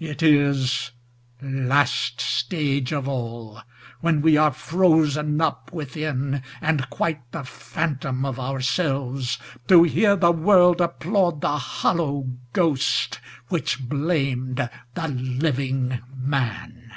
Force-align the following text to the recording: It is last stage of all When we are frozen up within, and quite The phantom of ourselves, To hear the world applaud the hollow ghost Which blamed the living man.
It 0.00 0.22
is 0.22 0.90
last 1.40 2.20
stage 2.20 2.92
of 2.92 3.08
all 3.08 3.62
When 4.02 4.20
we 4.20 4.36
are 4.36 4.52
frozen 4.52 5.40
up 5.40 5.72
within, 5.72 6.42
and 6.60 6.90
quite 6.90 7.32
The 7.32 7.42
phantom 7.44 8.26
of 8.26 8.38
ourselves, 8.38 9.38
To 9.68 9.84
hear 9.84 10.14
the 10.14 10.30
world 10.30 10.82
applaud 10.82 11.40
the 11.40 11.56
hollow 11.56 12.28
ghost 12.52 13.18
Which 13.48 13.88
blamed 13.88 14.68
the 14.94 15.08
living 15.08 16.02
man. 16.18 16.92